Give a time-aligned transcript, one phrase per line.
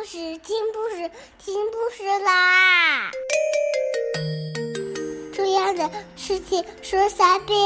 [0.00, 1.10] 故事，听故事，
[1.44, 3.10] 听故事啦！
[5.34, 7.58] 重要的事情说三遍，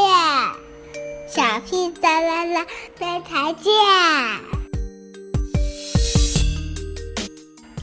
[1.28, 2.66] 小屁哒啦啦，
[2.98, 3.72] 明天见！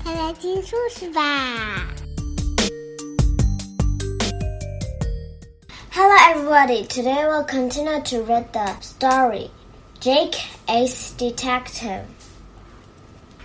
[0.03, 1.87] 快来听故事吧
[5.93, 6.85] ！Hello, everybody.
[6.87, 9.49] Today we'll continue to read the story,
[10.01, 10.35] Jake
[10.67, 12.03] Ace Detective.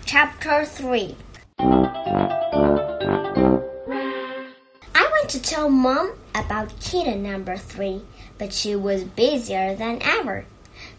[0.07, 1.17] Chapter 3
[1.59, 2.31] I
[4.95, 8.03] went to tell Mom about kitten number 3,
[8.39, 10.47] but she was busier than ever.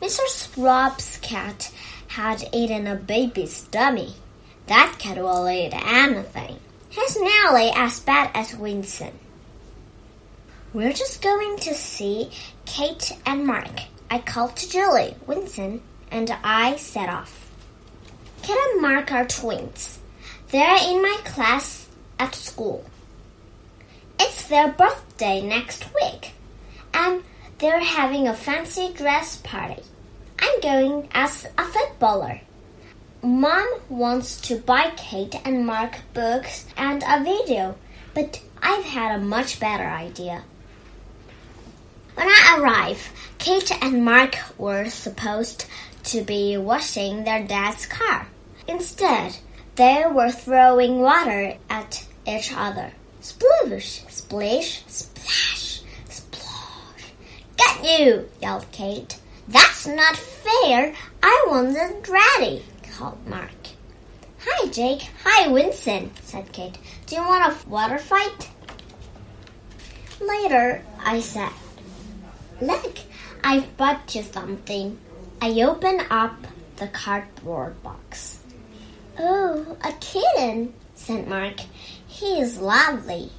[0.01, 0.61] Mrs.
[0.61, 1.71] Rob's cat
[2.09, 4.13] had eaten a baby's dummy.
[4.65, 6.59] That cat will eat anything.
[6.89, 9.17] He's nearly as bad as Winston.
[10.73, 12.29] We're just going to see
[12.65, 13.83] Kate and Mark.
[14.11, 15.81] I called to Julie, Winston,
[16.11, 17.46] and I set off.
[18.47, 19.99] Kate and Mark are twins.
[20.51, 21.85] They're in my class
[22.17, 22.85] at school.
[24.17, 26.31] It's their birthday next week,
[26.93, 27.25] and
[27.57, 29.83] they're having a fancy dress party.
[30.39, 32.39] I'm going as a footballer.
[33.21, 37.75] Mom wants to buy Kate and Mark books and a video,
[38.13, 40.41] but I've had a much better idea.
[42.15, 45.65] When I arrive, Kate and Mark were supposed
[46.05, 48.27] to be washing their dad's car.
[48.67, 49.37] Instead,
[49.75, 52.91] they were throwing water at each other.
[53.21, 57.11] Sploosh, splish, splash, splosh.
[57.57, 59.17] Got you, yelled Kate.
[59.47, 60.93] That's not fair.
[61.23, 62.63] I wasn't ready,
[62.97, 63.51] called Mark.
[64.45, 65.09] Hi, Jake.
[65.23, 66.77] Hi, Winston, said Kate.
[67.05, 68.49] Do you want a water fight?
[70.19, 71.51] Later, I said,
[72.59, 72.97] Look,
[73.43, 74.97] I've bought you something.
[75.41, 76.35] I opened up
[76.77, 78.39] the cardboard box.
[79.19, 81.61] Oh, a kitten, said Mark.
[82.05, 83.31] He is lovely.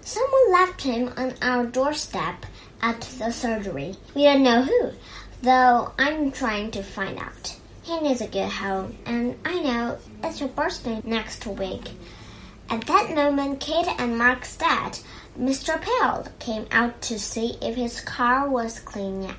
[0.00, 2.46] Someone left him on our doorstep
[2.80, 3.94] at the surgery.
[4.16, 4.90] We don't know who,
[5.42, 7.56] though I'm trying to find out.
[7.84, 11.90] He needs a good home, and I know it's your birthday next week.
[12.68, 14.98] At that moment, Kate and Mark's dad,
[15.38, 15.80] Mr.
[15.80, 19.36] Pale, came out to see if his car was clean yet.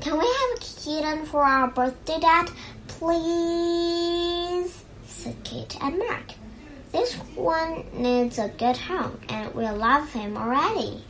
[0.00, 2.50] Can we have a kitten for our birthday, Dad?
[2.98, 6.32] Please, said Kate and Mark.
[6.90, 11.04] This one needs a good home, and we love him already.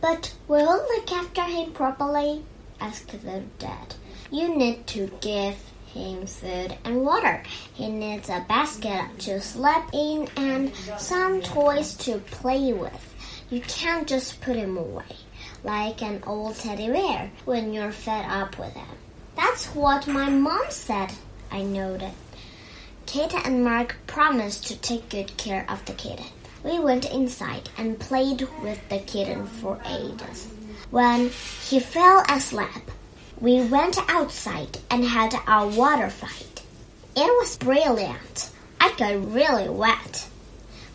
[0.00, 2.44] But will look after him properly?
[2.80, 3.94] asked the dad.
[4.32, 5.54] You need to give
[5.86, 7.44] him food and water.
[7.72, 13.14] He needs a basket to sleep in and some toys to play with.
[13.48, 15.16] You can't just put him away
[15.62, 18.96] like an old teddy bear when you're fed up with him.
[19.36, 21.12] That's what my mom said,
[21.50, 22.12] I noted.
[23.06, 26.26] Kate and Mark promised to take good care of the kitten.
[26.62, 30.48] We went inside and played with the kitten for ages.
[30.90, 31.30] When
[31.68, 32.90] he fell asleep,
[33.40, 36.62] we went outside and had our water fight.
[37.16, 38.50] It was brilliant.
[38.80, 40.26] I got really wet.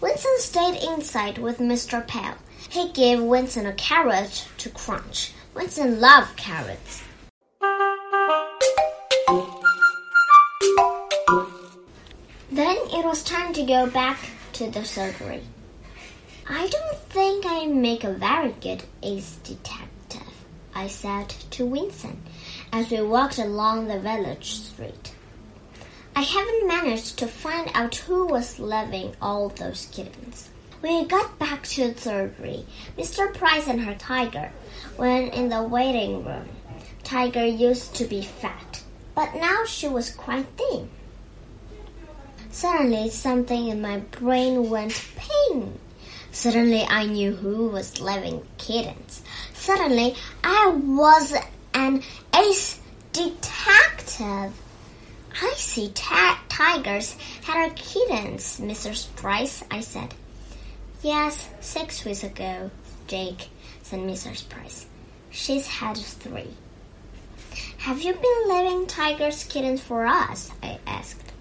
[0.01, 2.05] Winston stayed inside with Mr.
[2.07, 2.37] Pale
[2.69, 5.31] he gave Winston a carrot to crunch.
[5.55, 7.01] Winston loved carrots.
[12.91, 14.17] It was time to go back
[14.53, 15.43] to the surgery.
[16.47, 20.33] I don't think I make a very good ace detective,
[20.73, 22.23] I said to Winston
[22.73, 25.13] as we walked along the village street.
[26.15, 30.49] I haven't managed to find out who was loving all those kittens.
[30.81, 32.65] When we got back to the surgery,
[32.97, 33.31] Mr.
[33.35, 34.51] Price and her tiger
[34.97, 36.49] went in the waiting room.
[37.03, 38.81] Tiger used to be fat,
[39.13, 40.89] but now she was quite thin.
[42.51, 45.79] Suddenly, something in my brain went ping.
[46.31, 49.21] Suddenly, I knew who was loving kittens.
[49.53, 51.35] Suddenly, I was
[51.73, 52.03] an
[52.35, 52.79] ace
[53.13, 54.53] detective.
[55.41, 59.15] I see tigers had kittens, Mrs.
[59.15, 60.13] Price, I said.
[61.01, 62.71] Yes, six weeks ago,
[63.07, 63.49] Jake,
[63.83, 64.47] said Mrs.
[64.49, 64.85] Price.
[65.29, 66.53] She's had three.
[67.77, 70.51] Have you been leaving Tiger's kittens for us?
[70.61, 71.31] I asked.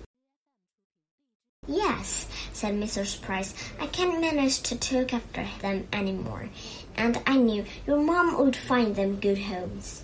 [1.67, 2.27] Yes,
[2.59, 3.23] said Mrs.
[3.23, 3.55] Price.
[3.79, 6.49] I can't manage to look after them anymore,
[6.97, 10.03] and I knew your mom would find them good homes.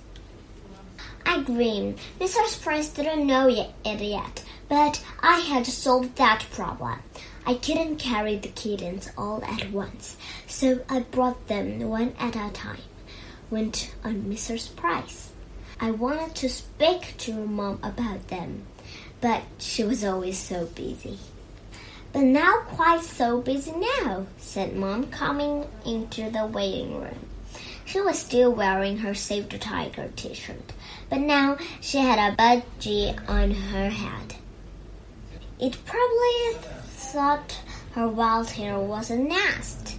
[1.27, 1.99] I grinned.
[2.21, 2.63] Mrs.
[2.63, 7.01] Price didn't know it yet, but I had solved that problem.
[7.45, 10.17] I couldn't carry the kittens all at once,
[10.47, 12.87] so I brought them one at a time.
[13.51, 14.77] Went on Mrs.
[14.77, 15.33] Price.
[15.81, 18.63] I wanted to speak to your mom about them,
[19.21, 21.19] but she was always so busy.
[22.15, 27.27] But now quite so busy now, said Mom, coming into the waiting room.
[27.85, 30.73] She was still wearing her Save the Tiger t-shirt,
[31.11, 34.37] but now she had a budgie on her head.
[35.59, 37.61] It probably thought
[37.95, 39.97] her wild hair was a nest.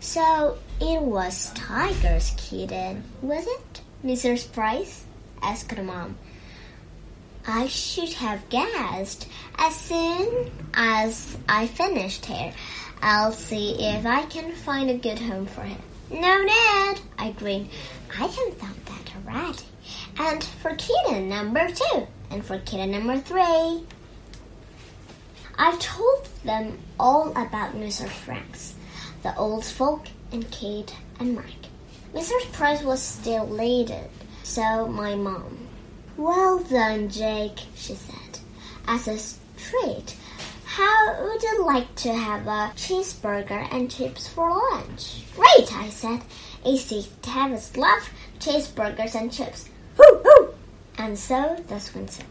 [0.00, 4.50] So it was Tiger's kitten, was it, Mrs.
[4.50, 5.04] Price?
[5.42, 6.16] asked Mom.
[7.46, 9.26] I should have guessed.
[9.56, 12.52] As soon as I finished here,
[13.00, 15.82] I'll see if I can find a good home for him.
[16.10, 17.70] No, Ned, I grinned.
[18.16, 19.64] I have found that already.
[20.18, 23.86] And for kitten number two, and for kitten number three.
[25.58, 28.08] I told them all about Mr.
[28.08, 28.74] Franks,
[29.22, 31.66] the old folk, and Kate and Mike.
[32.14, 32.52] Mrs.
[32.52, 34.10] Price was still elated,
[34.42, 35.61] so my mom.
[36.22, 38.38] Well done, Jake, she said.
[38.86, 39.18] As a
[39.60, 40.14] treat,
[40.64, 45.24] how would you like to have a cheeseburger and chips for lunch?
[45.34, 46.20] Great, I said.
[46.64, 48.08] AC Tavis loved
[48.38, 49.68] cheeseburgers and chips.
[49.96, 50.54] Hoo hoo!
[50.96, 52.22] And so this went so.